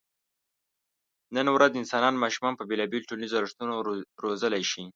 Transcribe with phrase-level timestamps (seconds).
[1.35, 3.73] نن ورځ انسانان ماشومان په بېلابېلو ټولنیزو ارزښتونو
[4.23, 4.83] روزلی شي.